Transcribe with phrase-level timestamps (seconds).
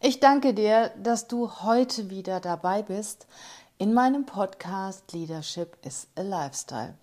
[0.00, 3.26] Ich danke dir, dass du heute wieder dabei bist
[3.78, 6.94] in meinem Podcast Leadership is a Lifestyle.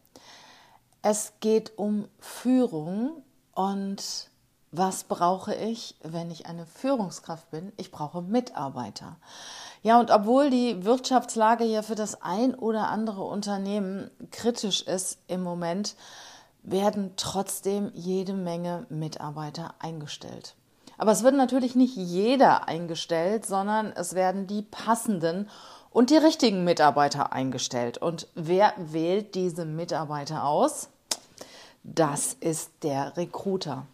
[1.02, 3.22] Es geht um Führung
[3.54, 4.30] und
[4.72, 7.74] was brauche ich, wenn ich eine Führungskraft bin?
[7.76, 9.18] Ich brauche Mitarbeiter.
[9.84, 15.44] Ja, und obwohl die Wirtschaftslage ja für das ein oder andere Unternehmen kritisch ist im
[15.44, 15.98] Moment,
[16.64, 20.56] werden trotzdem jede Menge Mitarbeiter eingestellt.
[20.98, 25.50] Aber es wird natürlich nicht jeder eingestellt, sondern es werden die passenden
[25.92, 27.98] und die richtigen Mitarbeiter eingestellt.
[27.98, 30.90] Und wer wählt diese Mitarbeiter aus?
[31.84, 33.86] Das ist der Recruiter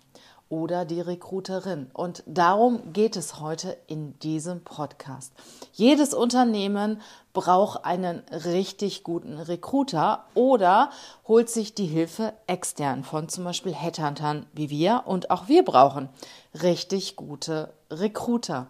[0.51, 1.89] oder die Recruiterin.
[1.93, 5.31] Und darum geht es heute in diesem Podcast.
[5.71, 7.01] Jedes Unternehmen
[7.33, 10.89] braucht einen richtig guten Recruiter oder
[11.25, 15.03] holt sich die Hilfe extern von zum Beispiel Headhuntern wie wir.
[15.05, 16.09] Und auch wir brauchen
[16.53, 18.67] richtig gute Recruiter.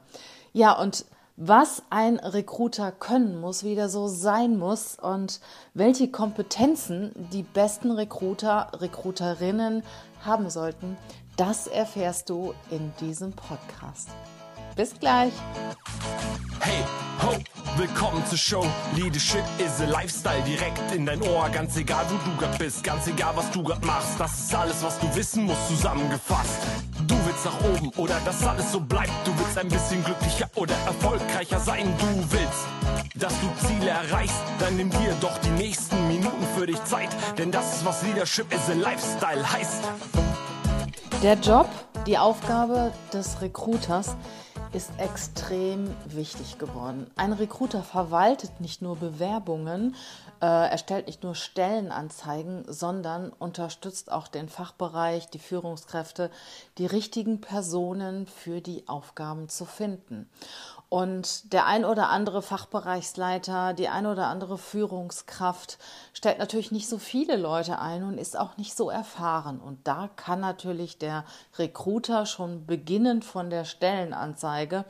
[0.53, 1.05] Ja, und
[1.37, 5.39] was ein Recruiter können muss, wie der so sein muss und
[5.73, 9.83] welche Kompetenzen die besten Recruiter, Recruiterinnen
[10.23, 10.97] haben sollten,
[11.37, 14.09] das erfährst du in diesem Podcast.
[14.75, 15.33] Bis gleich.
[16.59, 16.83] Hey,
[17.23, 17.33] ho,
[17.77, 18.65] willkommen zur Show.
[18.95, 21.49] Leadership is a Lifestyle direkt in dein Ohr.
[21.49, 24.19] Ganz egal, wo du grad bist, ganz egal, was du grad machst.
[24.19, 26.59] Das ist alles, was du wissen musst, zusammengefasst.
[27.07, 29.11] Du willst nach oben oder dass alles so bleibt.
[29.25, 31.93] Du willst ein bisschen glücklicher oder erfolgreicher sein.
[31.99, 32.65] Du willst,
[33.15, 34.41] dass du Ziele erreichst.
[34.59, 37.09] Dann nimm dir doch die nächsten Minuten für dich Zeit.
[37.37, 39.83] Denn das ist, was Leadership is a Lifestyle heißt.
[41.23, 41.67] Der Job,
[42.07, 44.15] die Aufgabe des Recruiters
[44.73, 47.09] ist extrem wichtig geworden.
[47.15, 49.95] Ein Recruiter verwaltet nicht nur Bewerbungen,
[50.41, 56.31] äh, erstellt nicht nur Stellenanzeigen, sondern unterstützt auch den Fachbereich, die Führungskräfte,
[56.77, 60.29] die richtigen Personen für die Aufgaben zu finden.
[60.91, 65.77] Und der ein oder andere Fachbereichsleiter, die ein oder andere Führungskraft
[66.11, 69.61] stellt natürlich nicht so viele Leute ein und ist auch nicht so erfahren.
[69.61, 71.23] Und da kann natürlich der
[71.57, 74.83] Recruiter schon beginnend von der Stellenanzeige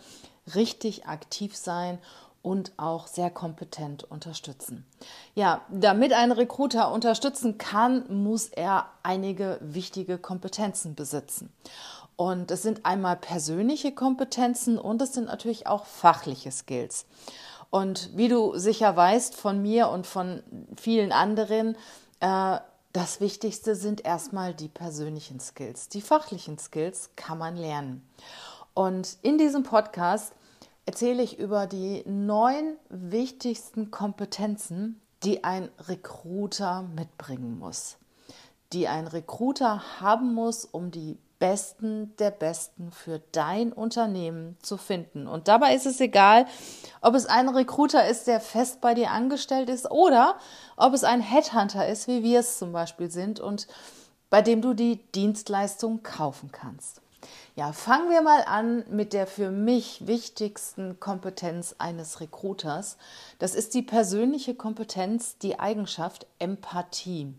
[0.56, 2.00] richtig aktiv sein
[2.42, 4.88] und auch sehr kompetent unterstützen.
[5.36, 11.54] Ja, damit ein Recruiter unterstützen kann, muss er einige wichtige Kompetenzen besitzen.
[12.22, 17.08] Und es sind einmal persönliche Kompetenzen und es sind natürlich auch fachliche Skills.
[17.72, 20.44] Und wie du sicher weißt von mir und von
[20.76, 21.76] vielen anderen,
[22.20, 22.60] äh,
[22.94, 25.90] das Wichtigste sind erstmal die persönlichen Skills.
[25.90, 28.08] Die fachlichen Skills kann man lernen.
[28.76, 30.32] Und in diesem Podcast
[30.86, 37.98] erzähle ich über die neun wichtigsten Kompetenzen, die ein Recruiter mitbringen muss.
[38.74, 45.26] Die ein Recruiter haben muss, um die Besten der Besten für dein Unternehmen zu finden.
[45.26, 46.46] Und dabei ist es egal,
[47.02, 50.38] ob es ein Recruiter ist, der fest bei dir angestellt ist oder
[50.78, 53.68] ob es ein Headhunter ist, wie wir es zum Beispiel sind und
[54.30, 57.02] bei dem du die Dienstleistung kaufen kannst.
[57.56, 62.98] Ja, fangen wir mal an mit der für mich wichtigsten Kompetenz eines Recruiters.
[63.40, 67.34] Das ist die persönliche Kompetenz, die Eigenschaft Empathie.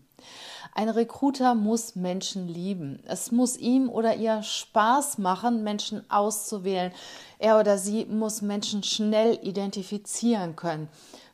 [0.73, 3.01] Ein Recruiter muss Menschen lieben.
[3.05, 6.91] Es muss ihm oder ihr Spaß machen, Menschen auszuwählen.
[7.39, 10.87] Er oder sie muss Menschen schnell identifizieren können.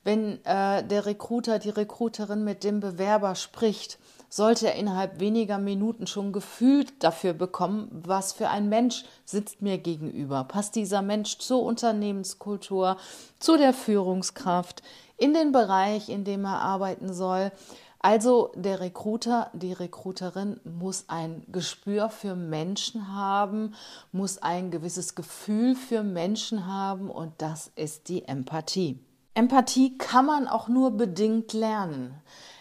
[0.04, 6.08] Wenn äh, der Recruiter, die Recruiterin mit dem Bewerber spricht, sollte er innerhalb weniger Minuten
[6.08, 10.44] schon gefühlt dafür bekommen, was für ein Mensch sitzt mir gegenüber.
[10.44, 12.98] Passt dieser Mensch zur Unternehmenskultur,
[13.40, 14.84] zu der Führungskraft,
[15.18, 17.52] in den Bereich, in dem er arbeiten soll?
[18.00, 23.76] Also der Recruiter, die Recruiterin muss ein Gespür für Menschen haben,
[24.14, 29.04] muss ein gewisses Gefühl für Menschen haben und das ist die Empathie.
[29.34, 32.14] Empathie kann man auch nur bedingt lernen.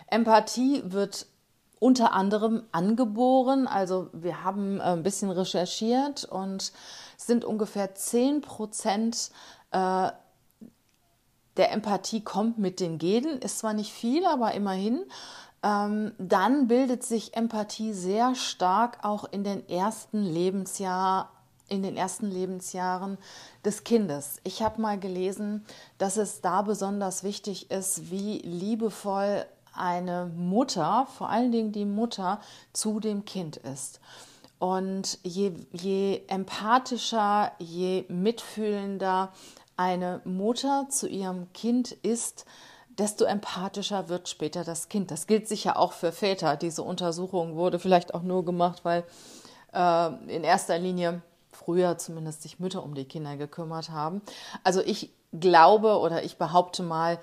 [0.09, 1.27] Empathie wird
[1.79, 3.67] unter anderem angeboren.
[3.69, 6.73] Also wir haben äh, ein bisschen recherchiert und
[7.17, 9.31] sind ungefähr 10 Prozent
[9.71, 10.11] äh,
[11.59, 15.05] der Empathie kommt mit den Genen, ist zwar nicht viel, aber immerhin.
[15.63, 21.33] Ähm, dann bildet sich Empathie sehr stark auch in den ersten Lebensjahr,
[21.69, 23.19] in den ersten Lebensjahren
[23.65, 24.41] des Kindes.
[24.45, 25.67] Ich habe mal gelesen,
[25.99, 29.45] dass es da besonders wichtig ist, wie liebevoll
[29.75, 32.41] eine Mutter, vor allen Dingen die Mutter,
[32.73, 34.01] zu dem Kind ist.
[34.59, 39.33] Und je, je empathischer, je mitfühlender
[39.79, 42.45] eine Mutter zu ihrem Kind ist,
[42.99, 45.11] desto empathischer wird später das Kind.
[45.11, 46.57] Das gilt sicher auch für Väter.
[46.57, 49.05] Diese Untersuchung wurde vielleicht auch nur gemacht, weil
[49.73, 51.23] äh, in erster Linie
[51.53, 54.21] früher zumindest sich Mütter um die Kinder gekümmert haben.
[54.65, 57.19] Also ich glaube oder ich behaupte mal,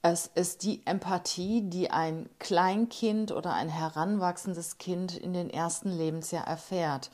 [0.00, 6.46] es ist die Empathie, die ein Kleinkind oder ein heranwachsendes Kind in den ersten Lebensjahr
[6.46, 7.10] erfährt.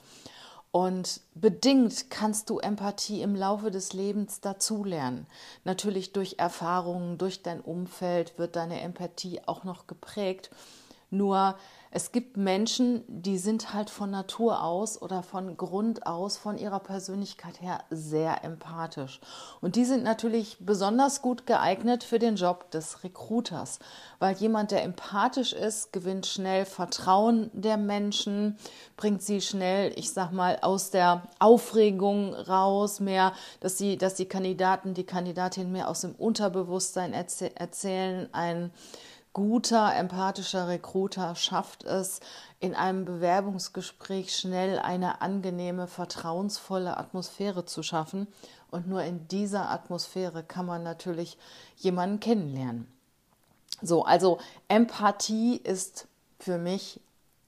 [0.75, 5.29] Und bedingt kannst du Empathie im Laufe des Lebens dazulernen.
[5.63, 10.51] Natürlich durch Erfahrungen, durch dein Umfeld wird deine Empathie auch noch geprägt.
[11.15, 11.55] Nur
[11.97, 16.81] es gibt Menschen, die sind halt von Natur aus oder von Grund aus, von ihrer
[16.81, 19.21] Persönlichkeit her sehr empathisch.
[19.61, 23.79] Und die sind natürlich besonders gut geeignet für den Job des Recruiters,
[24.19, 28.57] weil jemand, der empathisch ist, gewinnt schnell Vertrauen der Menschen,
[28.97, 34.27] bringt sie schnell, ich sag mal, aus der Aufregung raus, mehr, dass sie, dass die
[34.27, 38.73] Kandidaten, die Kandidatin mehr aus dem Unterbewusstsein erzählen, ein
[39.35, 42.21] guter, empathischer Recruiter schafft es,
[42.61, 48.27] in einem Bewerbungsgespräch schnell eine angenehme, vertrauensvolle Atmosphäre zu schaffen.
[48.71, 51.37] Und nur in dieser Atmosphäre kann man natürlich
[51.77, 52.89] jemanden kennenlernen.
[53.83, 54.39] So, also
[54.69, 56.07] Empathie ist
[56.39, 57.01] für mich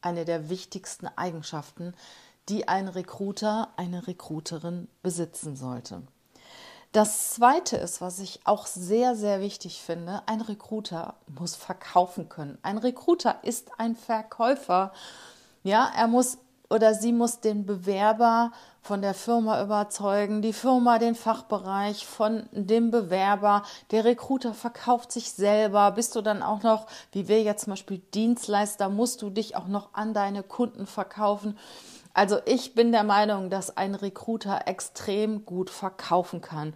[0.03, 1.95] eine der wichtigsten Eigenschaften,
[2.49, 6.03] die ein Recruiter, eine Recruiterin besitzen sollte.
[6.93, 12.59] Das Zweite ist, was ich auch sehr, sehr wichtig finde, ein Recruiter muss verkaufen können.
[12.63, 14.93] Ein Recruiter ist ein Verkäufer.
[15.63, 16.39] Ja, er muss
[16.69, 18.51] oder sie muss den Bewerber
[18.83, 23.63] von der Firma überzeugen, die Firma den Fachbereich von dem Bewerber.
[23.91, 25.91] Der Recruiter verkauft sich selber.
[25.93, 29.67] Bist du dann auch noch, wie wir jetzt zum Beispiel Dienstleister, musst du dich auch
[29.69, 31.59] noch an deine Kunden verkaufen.
[32.17, 36.73] Also ich bin der Meinung, dass ein Recruiter extrem gut verkaufen kann.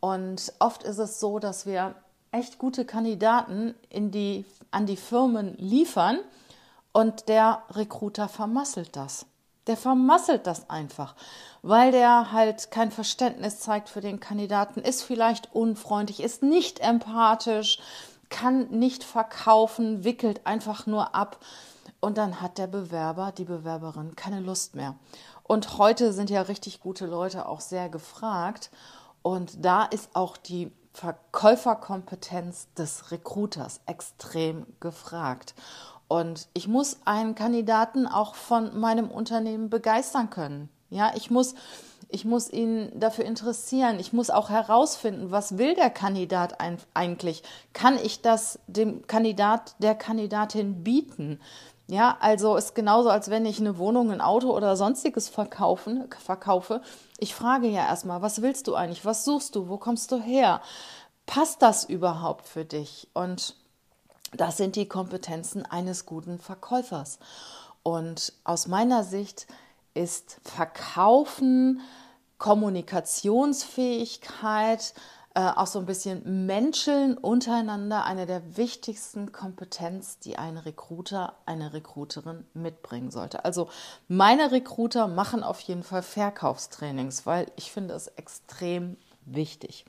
[0.00, 1.94] Und oft ist es so, dass wir
[2.32, 6.18] echt gute Kandidaten in die, an die Firmen liefern
[6.90, 9.24] und der Recruiter vermasselt das.
[9.68, 11.14] Der vermasselt das einfach,
[11.62, 17.78] weil der halt kein Verständnis zeigt für den Kandidaten, ist vielleicht unfreundlich, ist nicht empathisch,
[18.30, 21.38] kann nicht verkaufen, wickelt einfach nur ab.
[22.00, 24.96] Und dann hat der Bewerber, die Bewerberin keine Lust mehr.
[25.44, 28.70] Und heute sind ja richtig gute Leute auch sehr gefragt.
[29.22, 35.54] Und da ist auch die Verkäuferkompetenz des Recruiters extrem gefragt.
[36.08, 40.68] Und ich muss einen Kandidaten auch von meinem Unternehmen begeistern können.
[40.90, 41.54] Ja, ich muss,
[42.10, 43.98] ich muss ihn dafür interessieren.
[43.98, 46.58] Ich muss auch herausfinden, was will der Kandidat
[46.92, 47.42] eigentlich?
[47.72, 51.40] Kann ich das dem Kandidat, der Kandidatin bieten?
[51.88, 56.80] Ja, also ist genauso, als wenn ich eine Wohnung, ein Auto oder sonstiges verkaufen, verkaufe.
[57.18, 59.04] Ich frage ja erstmal, was willst du eigentlich?
[59.04, 59.68] Was suchst du?
[59.68, 60.62] Wo kommst du her?
[61.26, 63.08] Passt das überhaupt für dich?
[63.14, 63.56] Und
[64.32, 67.18] das sind die Kompetenzen eines guten Verkäufers.
[67.82, 69.46] Und aus meiner Sicht
[69.94, 71.80] ist Verkaufen,
[72.38, 74.94] Kommunikationsfähigkeit,
[75.34, 81.72] äh, auch so ein bisschen Menscheln untereinander eine der wichtigsten Kompetenzen, die ein Recruiter, eine
[81.72, 83.44] Recruiterin mitbringen sollte.
[83.44, 83.68] Also
[84.08, 89.84] meine Recruiter machen auf jeden Fall Verkaufstrainings, weil ich finde es extrem wichtig.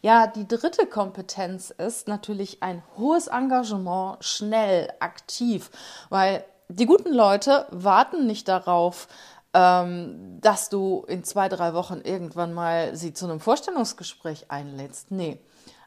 [0.00, 5.70] Ja, die dritte Kompetenz ist natürlich ein hohes Engagement, schnell, aktiv,
[6.08, 9.08] weil die guten Leute warten nicht darauf,
[9.54, 15.10] ähm, dass du in zwei, drei Wochen irgendwann mal sie zu einem Vorstellungsgespräch einlädst.
[15.10, 15.40] Nee.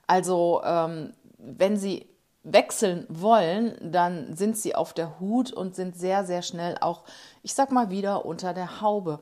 [0.07, 2.07] Also, ähm, wenn sie
[2.43, 7.03] wechseln wollen, dann sind sie auf der Hut und sind sehr, sehr schnell auch,
[7.43, 9.19] ich sag mal wieder, unter der Haube.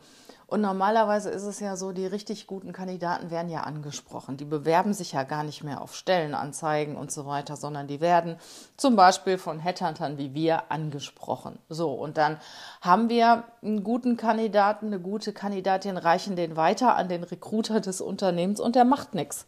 [0.49, 4.35] Und normalerweise ist es ja so, die richtig guten Kandidaten werden ja angesprochen.
[4.35, 8.35] Die bewerben sich ja gar nicht mehr auf Stellenanzeigen und so weiter, sondern die werden
[8.75, 11.59] zum Beispiel von Headhuntern wie wir angesprochen.
[11.69, 12.39] So, und dann
[12.81, 18.01] haben wir einen guten Kandidaten, eine gute Kandidatin, reichen den weiter an den Recruiter des
[18.01, 19.45] Unternehmens und der macht nichts.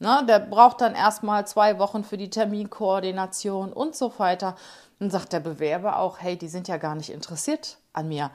[0.00, 4.56] Na, der braucht dann erstmal zwei Wochen für die Terminkoordination und so weiter.
[4.98, 8.32] Dann sagt der Bewerber auch, hey, die sind ja gar nicht interessiert an mir.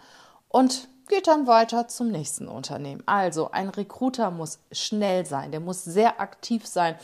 [0.48, 3.04] Und geht dann weiter zum nächsten Unternehmen.
[3.06, 6.96] Also ein Recruiter muss schnell sein, der muss sehr aktiv sein.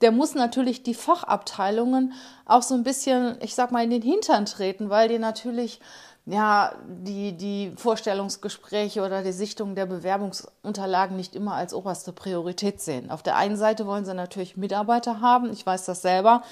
[0.00, 2.12] Der muss natürlich die Fachabteilungen
[2.44, 5.80] auch so ein bisschen, ich sag mal, in den Hintern treten, weil die natürlich
[6.28, 13.10] ja, die, die Vorstellungsgespräche oder die Sichtung der Bewerbungsunterlagen nicht immer als oberste Priorität sehen.
[13.10, 16.42] Auf der einen Seite wollen sie natürlich Mitarbeiter haben, ich weiß das selber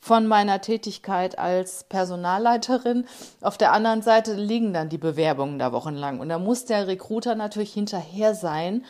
[0.00, 3.06] von meiner Tätigkeit als Personalleiterin.
[3.40, 6.18] Auf der anderen Seite liegen dann die Bewerbungen da wochenlang.
[6.18, 8.84] Und da muss der Recruiter natürlich hinterher sein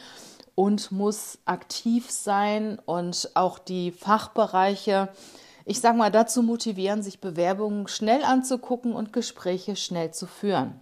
[0.54, 5.08] und muss aktiv sein und auch die Fachbereiche,
[5.64, 10.80] ich sag mal, dazu motivieren, sich Bewerbungen schnell anzugucken und Gespräche schnell zu führen.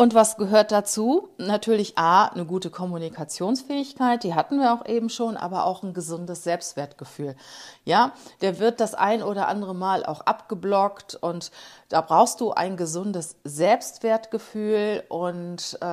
[0.00, 1.28] Und was gehört dazu?
[1.36, 6.42] Natürlich A, eine gute Kommunikationsfähigkeit, die hatten wir auch eben schon, aber auch ein gesundes
[6.42, 7.36] Selbstwertgefühl.
[7.84, 11.50] Ja, der wird das ein oder andere Mal auch abgeblockt und
[11.90, 15.84] da brauchst du ein gesundes Selbstwertgefühl und äh,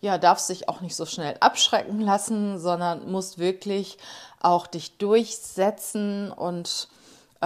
[0.00, 3.96] ja, darfst dich auch nicht so schnell abschrecken lassen, sondern musst wirklich
[4.40, 6.88] auch dich durchsetzen und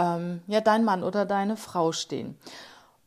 [0.00, 2.38] ähm, ja, dein Mann oder deine Frau stehen.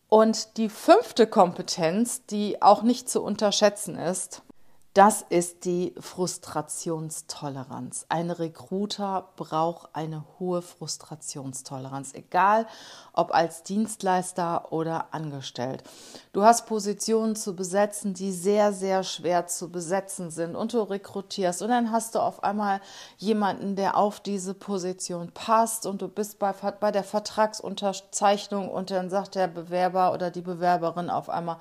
[0.09, 4.43] Und die fünfte Kompetenz, die auch nicht zu unterschätzen ist,
[4.93, 8.05] das ist die Frustrationstoleranz.
[8.09, 12.67] Ein Recruiter braucht eine hohe Frustrationstoleranz, egal
[13.11, 15.81] ob als Dienstleister oder angestellt.
[16.31, 21.63] Du hast Positionen zu besetzen, die sehr, sehr schwer zu besetzen sind und du rekrutierst
[21.63, 22.79] und dann hast du auf einmal
[23.17, 29.09] jemanden, der auf diese Position passt und du bist bei, bei der Vertragsunterzeichnung und dann
[29.09, 31.57] sagt der Bewerber oder die Bewerberin auf einmal,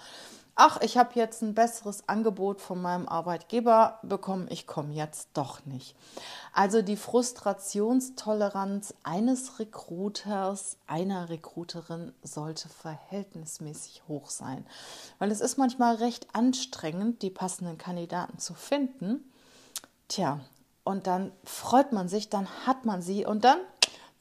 [0.55, 5.65] ach, ich habe jetzt ein besseres Angebot von meinem Arbeitgeber bekommen, ich komme jetzt doch
[5.65, 5.97] nicht.
[6.53, 14.67] Also die Frustrationstoleranz eines Recruiters, einer Recruiterin sollte verhältnismäßig hoch sein,
[15.19, 19.25] weil es ist manchmal recht anstrengend, die passenden Kandidaten zu finden.
[20.09, 20.41] Tja,
[20.85, 23.59] und dann freut man sich, dann hat man sie und dann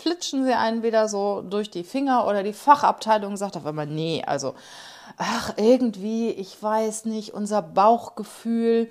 [0.01, 4.23] flitschen sie einen wieder so durch die Finger oder die Fachabteilung sagt auf einmal, nee,
[4.25, 4.55] also
[5.17, 8.89] ach, irgendwie, ich weiß nicht, unser Bauchgefühl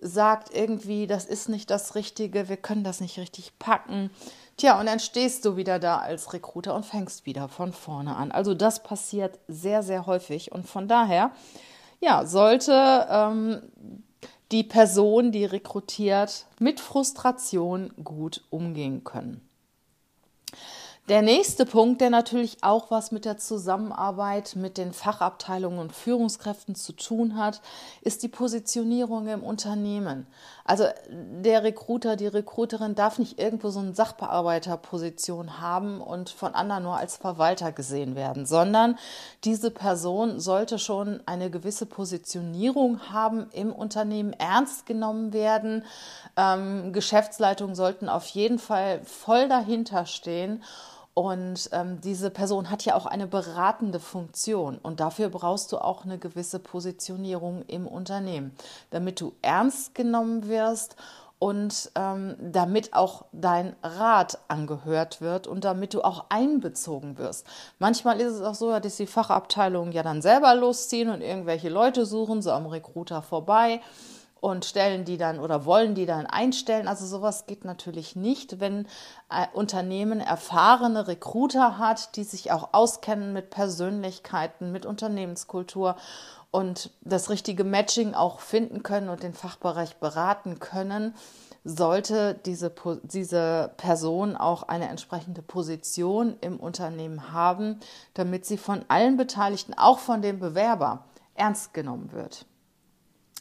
[0.00, 4.10] sagt irgendwie, das ist nicht das Richtige, wir können das nicht richtig packen.
[4.56, 8.32] Tja, und dann stehst du wieder da als Recruiter und fängst wieder von vorne an.
[8.32, 11.30] Also das passiert sehr, sehr häufig und von daher,
[12.00, 13.62] ja, sollte ähm,
[14.52, 19.47] die Person, die rekrutiert, mit Frustration gut umgehen können.
[21.08, 26.74] Der nächste Punkt, der natürlich auch was mit der Zusammenarbeit mit den Fachabteilungen und Führungskräften
[26.74, 27.62] zu tun hat,
[28.02, 30.26] ist die Positionierung im Unternehmen.
[30.66, 36.82] Also der Recruiter, die Recruiterin darf nicht irgendwo so eine Sachbearbeiterposition haben und von anderen
[36.82, 38.98] nur als Verwalter gesehen werden, sondern
[39.44, 45.86] diese Person sollte schon eine gewisse Positionierung haben im Unternehmen, ernst genommen werden.
[46.36, 50.62] Ähm, Geschäftsleitungen sollten auf jeden Fall voll dahinter stehen.
[51.18, 56.04] Und ähm, diese Person hat ja auch eine beratende Funktion und dafür brauchst du auch
[56.04, 58.54] eine gewisse Positionierung im Unternehmen,
[58.90, 60.94] damit du ernst genommen wirst
[61.40, 67.44] und ähm, damit auch dein Rat angehört wird und damit du auch einbezogen wirst.
[67.80, 72.06] Manchmal ist es auch so, dass die Fachabteilungen ja dann selber losziehen und irgendwelche Leute
[72.06, 73.80] suchen, so am Recruiter vorbei
[74.40, 76.88] und stellen die dann oder wollen die dann einstellen.
[76.88, 78.86] Also sowas geht natürlich nicht, wenn
[79.28, 85.96] ein Unternehmen erfahrene Recruiter hat, die sich auch auskennen mit Persönlichkeiten, mit Unternehmenskultur
[86.50, 91.14] und das richtige Matching auch finden können und den Fachbereich beraten können,
[91.64, 97.80] sollte diese, diese Person auch eine entsprechende Position im Unternehmen haben,
[98.14, 101.04] damit sie von allen Beteiligten, auch von dem Bewerber,
[101.34, 102.46] ernst genommen wird.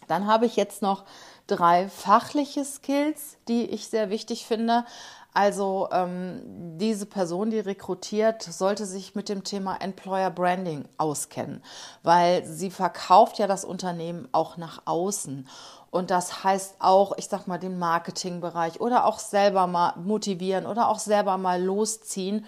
[0.08, 1.04] Dann habe ich jetzt noch
[1.48, 4.86] drei fachliche Skills, die ich sehr wichtig finde.
[5.34, 6.42] Also ähm,
[6.80, 11.62] diese Person, die rekrutiert, sollte sich mit dem Thema Employer Branding auskennen,
[12.02, 15.48] weil sie verkauft ja das Unternehmen auch nach außen.
[15.92, 20.90] Und das heißt auch, ich sag mal, den Marketingbereich oder auch selber mal motivieren oder
[20.90, 22.46] auch selber mal losziehen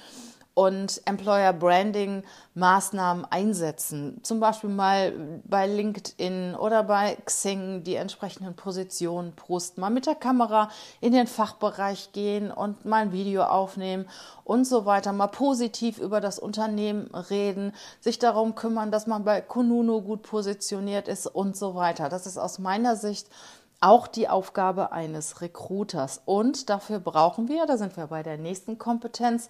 [0.60, 2.22] und Employer Branding
[2.54, 4.20] Maßnahmen einsetzen.
[4.24, 5.14] Zum Beispiel mal
[5.46, 11.28] bei LinkedIn oder bei Xing die entsprechenden Positionen posten, mal mit der Kamera in den
[11.28, 14.06] Fachbereich gehen und mal ein Video aufnehmen
[14.44, 19.40] und so weiter, mal positiv über das Unternehmen reden, sich darum kümmern, dass man bei
[19.40, 22.10] Konuno gut positioniert ist und so weiter.
[22.10, 23.30] Das ist aus meiner Sicht
[23.82, 26.22] auch die Aufgabe eines Recruiters.
[26.26, 29.48] Und dafür brauchen wir, da sind wir bei der nächsten Kompetenz,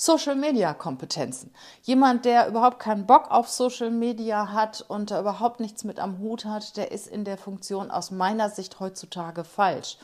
[0.00, 1.52] Social Media Kompetenzen.
[1.82, 6.20] Jemand, der überhaupt keinen Bock auf Social Media hat und da überhaupt nichts mit am
[6.20, 9.98] Hut hat, der ist in der Funktion aus meiner Sicht heutzutage falsch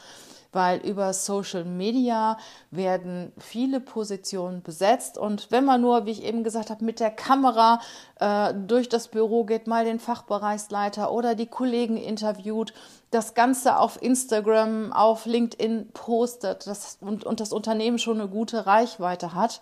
[0.54, 2.38] weil über Social Media
[2.70, 5.18] werden viele Positionen besetzt.
[5.18, 7.80] Und wenn man nur, wie ich eben gesagt habe, mit der Kamera
[8.20, 12.72] äh, durch das Büro geht, mal den Fachbereichsleiter oder die Kollegen interviewt,
[13.10, 18.66] das Ganze auf Instagram, auf LinkedIn postet das, und, und das Unternehmen schon eine gute
[18.66, 19.60] Reichweite hat,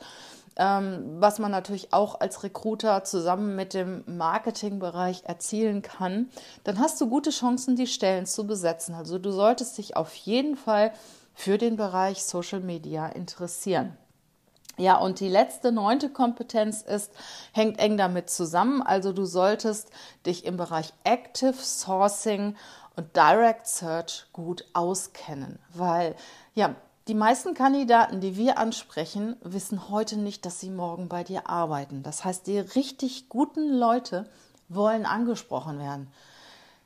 [0.57, 6.29] ähm, was man natürlich auch als Recruiter zusammen mit dem Marketingbereich erzielen kann,
[6.65, 8.95] dann hast du gute Chancen, die Stellen zu besetzen.
[8.95, 10.93] Also du solltest dich auf jeden Fall
[11.35, 13.97] für den Bereich Social Media interessieren.
[14.79, 17.13] Ja, und die letzte neunte Kompetenz ist,
[17.53, 18.81] hängt eng damit zusammen.
[18.81, 19.91] Also du solltest
[20.25, 22.57] dich im Bereich Active Sourcing
[22.97, 26.15] und Direct Search gut auskennen, weil
[26.55, 26.75] ja,
[27.09, 32.03] die meisten Kandidaten, die wir ansprechen, wissen heute nicht, dass sie morgen bei dir arbeiten.
[32.03, 34.29] Das heißt, die richtig guten Leute
[34.69, 36.09] wollen angesprochen werden.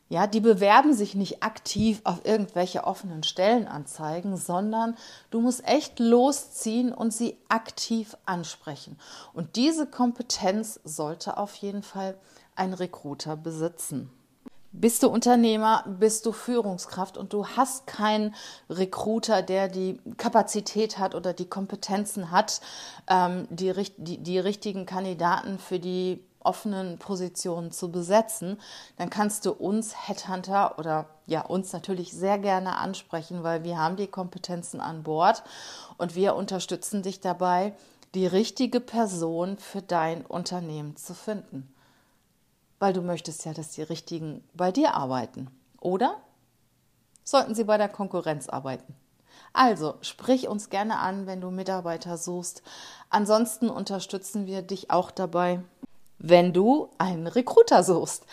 [0.09, 4.97] Ja, die bewerben sich nicht aktiv auf irgendwelche offenen Stellenanzeigen, sondern
[5.31, 8.99] du musst echt losziehen und sie aktiv ansprechen.
[9.35, 12.17] Und diese Kompetenz sollte auf jeden Fall
[12.55, 14.11] ein Recruiter besitzen.
[14.79, 18.35] Bist du Unternehmer, bist du Führungskraft und du hast keinen
[18.69, 22.61] Recruiter, der die Kapazität hat oder die Kompetenzen hat,
[23.09, 28.61] ähm, die, die, die richtigen Kandidaten für die offenen Positionen zu besetzen,
[28.99, 33.97] dann kannst du uns Headhunter oder ja uns natürlich sehr gerne ansprechen, weil wir haben
[33.97, 35.43] die Kompetenzen an Bord
[35.97, 37.73] und wir unterstützen dich dabei,
[38.15, 41.67] die richtige Person für dein Unternehmen zu finden
[42.79, 45.51] weil du möchtest ja, dass die Richtigen bei dir arbeiten.
[45.81, 46.21] Oder
[47.25, 48.95] sollten sie bei der Konkurrenz arbeiten?
[49.53, 52.63] Also sprich uns gerne an, wenn du Mitarbeiter suchst.
[53.09, 55.61] Ansonsten unterstützen wir dich auch dabei,
[56.19, 58.25] wenn du einen Recruiter suchst.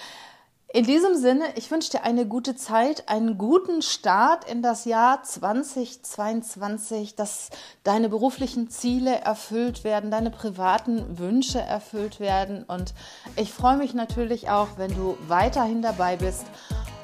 [0.75, 5.21] In diesem Sinne, ich wünsche dir eine gute Zeit, einen guten Start in das Jahr
[5.21, 7.51] 2022, dass
[7.83, 12.63] deine beruflichen Ziele erfüllt werden, deine privaten Wünsche erfüllt werden.
[12.63, 12.95] Und
[13.35, 16.47] ich freue mich natürlich auch, wenn du weiterhin dabei bist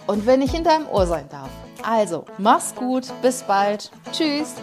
[0.08, 1.52] und wenn ich in deinem Ohr sein darf.
[1.84, 3.92] Also, mach's gut, bis bald.
[4.12, 4.56] Tschüss.